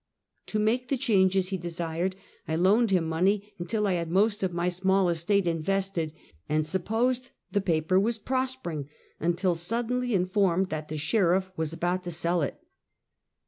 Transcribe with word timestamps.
To 0.47 0.57
make 0.57 0.87
the 0.87 0.97
changes 0.97 1.49
he 1.49 1.57
desired, 1.57 2.15
I 2.47 2.55
loaned 2.55 2.89
him 2.89 3.05
money 3.07 3.53
until 3.59 3.85
I 3.85 3.93
had 3.93 4.09
most 4.09 4.41
of 4.41 4.51
my 4.51 4.67
small 4.67 5.09
estate 5.09 5.45
invested, 5.45 6.11
and 6.49 6.65
sup 6.65 6.85
posed 6.85 7.29
the 7.51 7.61
paper 7.61 7.99
was 7.99 8.17
prospering 8.17 8.89
until 9.19 9.53
suddenly 9.53 10.15
in 10.15 10.25
formed 10.25 10.69
that 10.69 10.87
the 10.87 10.97
sheriff" 10.97 11.51
was 11.55 11.71
about 11.71 12.03
to 12.05 12.11
sell 12.11 12.41
it. 12.41 12.59